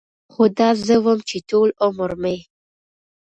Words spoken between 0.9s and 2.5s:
وم چې ټول عمر مې